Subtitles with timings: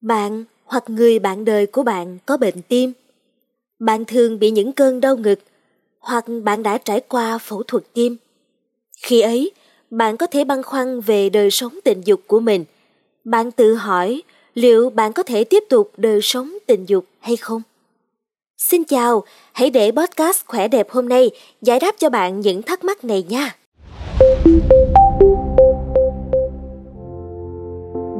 [0.00, 2.92] Bạn hoặc người bạn đời của bạn có bệnh tim.
[3.78, 5.38] Bạn thường bị những cơn đau ngực
[5.98, 8.16] hoặc bạn đã trải qua phẫu thuật tim.
[9.02, 9.50] Khi ấy,
[9.90, 12.64] bạn có thể băn khoăn về đời sống tình dục của mình.
[13.24, 14.22] Bạn tự hỏi
[14.54, 17.62] liệu bạn có thể tiếp tục đời sống tình dục hay không?
[18.58, 21.30] Xin chào, hãy để podcast khỏe đẹp hôm nay
[21.62, 23.56] giải đáp cho bạn những thắc mắc này nha.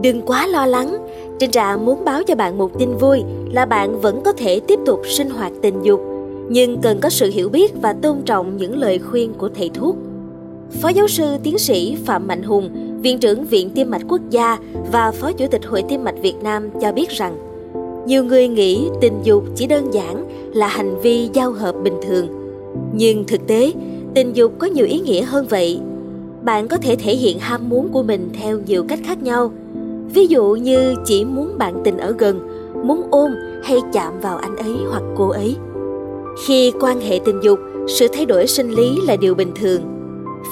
[0.02, 0.98] Đừng quá lo lắng,
[1.38, 3.22] Trinh Trà muốn báo cho bạn một tin vui
[3.52, 6.00] là bạn vẫn có thể tiếp tục sinh hoạt tình dục,
[6.48, 9.96] nhưng cần có sự hiểu biết và tôn trọng những lời khuyên của thầy thuốc.
[10.82, 12.70] Phó giáo sư tiến sĩ Phạm Mạnh Hùng,
[13.02, 14.58] Viện trưởng Viện Tim mạch Quốc gia
[14.92, 17.36] và Phó Chủ tịch Hội Tim mạch Việt Nam cho biết rằng
[18.06, 22.26] nhiều người nghĩ tình dục chỉ đơn giản là hành vi giao hợp bình thường.
[22.92, 23.72] Nhưng thực tế,
[24.14, 25.80] tình dục có nhiều ý nghĩa hơn vậy.
[26.42, 29.52] Bạn có thể thể hiện ham muốn của mình theo nhiều cách khác nhau–
[30.14, 32.40] Ví dụ như chỉ muốn bạn tình ở gần,
[32.84, 33.30] muốn ôm
[33.64, 35.56] hay chạm vào anh ấy hoặc cô ấy.
[36.46, 39.82] Khi quan hệ tình dục, sự thay đổi sinh lý là điều bình thường.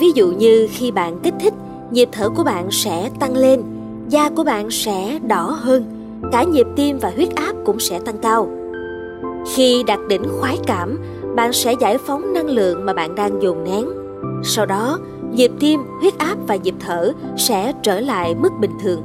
[0.00, 1.54] Ví dụ như khi bạn kích thích,
[1.90, 3.62] nhịp thở của bạn sẽ tăng lên,
[4.08, 5.84] da của bạn sẽ đỏ hơn,
[6.32, 8.48] cả nhịp tim và huyết áp cũng sẽ tăng cao.
[9.54, 10.98] Khi đạt đỉnh khoái cảm,
[11.36, 13.86] bạn sẽ giải phóng năng lượng mà bạn đang dồn nén.
[14.44, 14.98] Sau đó,
[15.32, 19.02] nhịp tim, huyết áp và nhịp thở sẽ trở lại mức bình thường.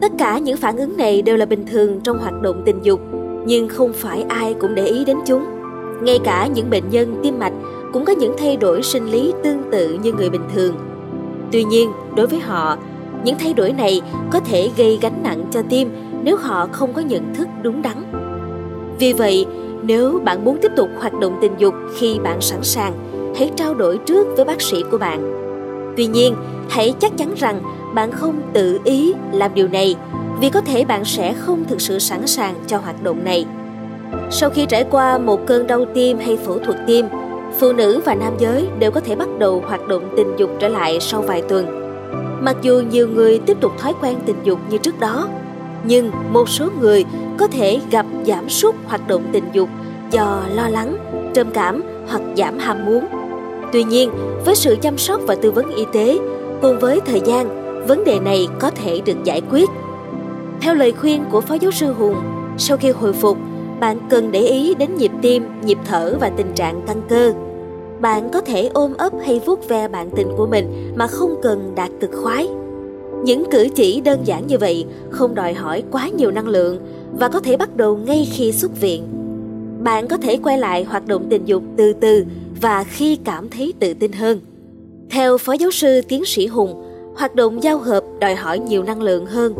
[0.00, 3.00] Tất cả những phản ứng này đều là bình thường trong hoạt động tình dục,
[3.46, 5.44] nhưng không phải ai cũng để ý đến chúng.
[6.02, 7.52] Ngay cả những bệnh nhân tim mạch
[7.92, 10.74] cũng có những thay đổi sinh lý tương tự như người bình thường.
[11.52, 12.76] Tuy nhiên, đối với họ,
[13.24, 15.90] những thay đổi này có thể gây gánh nặng cho tim
[16.22, 17.96] nếu họ không có nhận thức đúng đắn.
[18.98, 19.46] Vì vậy,
[19.82, 22.92] nếu bạn muốn tiếp tục hoạt động tình dục khi bạn sẵn sàng,
[23.36, 25.32] hãy trao đổi trước với bác sĩ của bạn.
[25.96, 26.34] Tuy nhiên,
[26.68, 27.60] hãy chắc chắn rằng
[27.94, 29.96] bạn không tự ý làm điều này
[30.40, 33.46] vì có thể bạn sẽ không thực sự sẵn sàng cho hoạt động này.
[34.30, 37.06] Sau khi trải qua một cơn đau tim hay phẫu thuật tim,
[37.58, 40.68] phụ nữ và nam giới đều có thể bắt đầu hoạt động tình dục trở
[40.68, 41.66] lại sau vài tuần.
[42.40, 45.28] Mặc dù nhiều người tiếp tục thói quen tình dục như trước đó,
[45.84, 47.04] nhưng một số người
[47.38, 49.68] có thể gặp giảm sút hoạt động tình dục
[50.10, 50.96] do lo lắng,
[51.34, 53.04] trầm cảm hoặc giảm ham muốn.
[53.72, 54.10] Tuy nhiên,
[54.44, 56.18] với sự chăm sóc và tư vấn y tế,
[56.62, 59.70] cùng với thời gian, vấn đề này có thể được giải quyết.
[60.60, 62.16] Theo lời khuyên của Phó Giáo sư Hùng,
[62.58, 63.38] sau khi hồi phục,
[63.80, 67.32] bạn cần để ý đến nhịp tim, nhịp thở và tình trạng căng cơ.
[68.00, 71.72] Bạn có thể ôm ấp hay vuốt ve bạn tình của mình mà không cần
[71.74, 72.48] đạt cực khoái.
[73.24, 76.78] Những cử chỉ đơn giản như vậy không đòi hỏi quá nhiều năng lượng
[77.18, 79.02] và có thể bắt đầu ngay khi xuất viện.
[79.82, 82.24] Bạn có thể quay lại hoạt động tình dục từ từ
[82.60, 84.40] và khi cảm thấy tự tin hơn.
[85.10, 86.85] Theo Phó Giáo sư Tiến sĩ Hùng,
[87.16, 89.54] Hoạt động giao hợp đòi hỏi nhiều năng lượng hơn.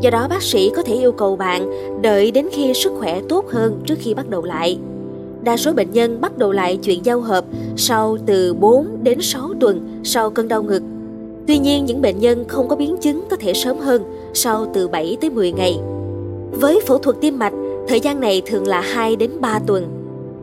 [0.00, 1.70] Do đó bác sĩ có thể yêu cầu bạn
[2.02, 4.78] đợi đến khi sức khỏe tốt hơn trước khi bắt đầu lại.
[5.42, 7.44] Đa số bệnh nhân bắt đầu lại chuyện giao hợp
[7.76, 10.82] sau từ 4 đến 6 tuần sau cơn đau ngực.
[11.46, 14.02] Tuy nhiên những bệnh nhân không có biến chứng có thể sớm hơn
[14.34, 15.78] sau từ 7 tới 10 ngày.
[16.50, 17.54] Với phẫu thuật tim mạch,
[17.88, 19.88] thời gian này thường là 2 đến 3 tuần.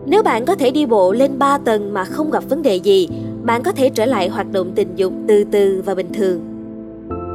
[0.06, 3.08] Nếu bạn có thể đi bộ lên 3 tầng mà không gặp vấn đề gì,
[3.44, 6.59] bạn có thể trở lại hoạt động tình dục từ từ và bình thường.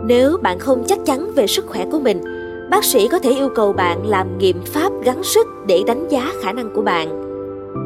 [0.07, 2.21] Nếu bạn không chắc chắn về sức khỏe của mình,
[2.71, 6.33] bác sĩ có thể yêu cầu bạn làm nghiệm pháp gắng sức để đánh giá
[6.43, 7.21] khả năng của bạn.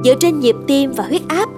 [0.04, 1.48] Dựa trên nhịp tim và huyết áp,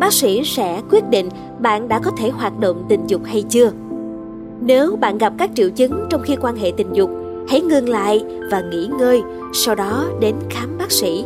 [0.00, 3.70] bác sĩ sẽ quyết định bạn đã có thể hoạt động tình dục hay chưa.
[4.60, 7.10] Nếu bạn gặp các triệu chứng trong khi quan hệ tình dục,
[7.48, 11.24] hãy ngừng lại và nghỉ ngơi, sau đó đến khám bác sĩ.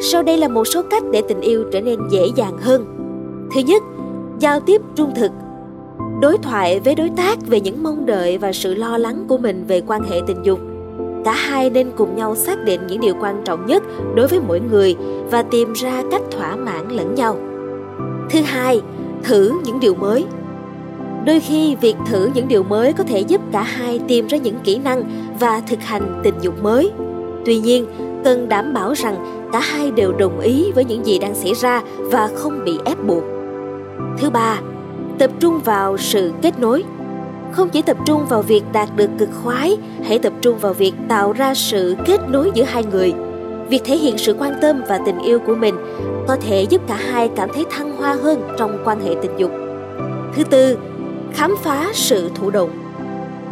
[0.00, 2.84] Sau đây là một số cách để tình yêu trở nên dễ dàng hơn.
[3.54, 3.82] Thứ nhất,
[4.38, 5.30] giao tiếp trung thực
[6.20, 9.64] đối thoại với đối tác về những mong đợi và sự lo lắng của mình
[9.68, 10.60] về quan hệ tình dục.
[11.24, 13.82] Cả hai nên cùng nhau xác định những điều quan trọng nhất
[14.14, 14.96] đối với mỗi người
[15.30, 17.36] và tìm ra cách thỏa mãn lẫn nhau.
[18.30, 18.80] Thứ hai,
[19.22, 20.24] thử những điều mới.
[21.26, 24.56] Đôi khi, việc thử những điều mới có thể giúp cả hai tìm ra những
[24.64, 25.02] kỹ năng
[25.40, 26.90] và thực hành tình dục mới.
[27.44, 27.86] Tuy nhiên,
[28.24, 31.82] cần đảm bảo rằng cả hai đều đồng ý với những gì đang xảy ra
[31.98, 33.22] và không bị ép buộc.
[34.18, 34.60] Thứ ba
[35.18, 36.84] tập trung vào sự kết nối.
[37.52, 40.92] Không chỉ tập trung vào việc đạt được cực khoái, hãy tập trung vào việc
[41.08, 43.14] tạo ra sự kết nối giữa hai người.
[43.68, 45.74] Việc thể hiện sự quan tâm và tình yêu của mình
[46.28, 49.50] có thể giúp cả hai cảm thấy thăng hoa hơn trong quan hệ tình dục.
[50.36, 50.78] Thứ tư,
[51.32, 52.70] khám phá sự thụ động.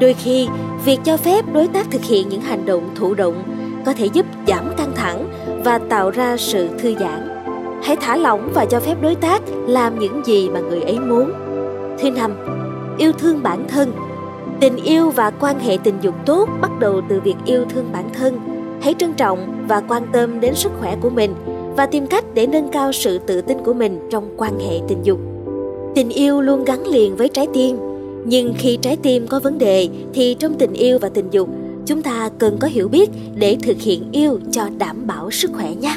[0.00, 0.48] Đôi khi,
[0.84, 3.42] việc cho phép đối tác thực hiện những hành động thụ động
[3.86, 5.28] có thể giúp giảm căng thẳng
[5.64, 7.28] và tạo ra sự thư giãn.
[7.82, 11.32] Hãy thả lỏng và cho phép đối tác làm những gì mà người ấy muốn.
[12.00, 12.32] Thứ năm,
[12.98, 13.92] yêu thương bản thân.
[14.60, 18.10] Tình yêu và quan hệ tình dục tốt bắt đầu từ việc yêu thương bản
[18.14, 18.38] thân.
[18.80, 21.34] Hãy trân trọng và quan tâm đến sức khỏe của mình
[21.76, 24.98] và tìm cách để nâng cao sự tự tin của mình trong quan hệ tình
[25.02, 25.18] dục.
[25.94, 27.76] Tình yêu luôn gắn liền với trái tim,
[28.24, 31.48] nhưng khi trái tim có vấn đề thì trong tình yêu và tình dục,
[31.86, 35.74] chúng ta cần có hiểu biết để thực hiện yêu cho đảm bảo sức khỏe
[35.74, 35.96] nhé.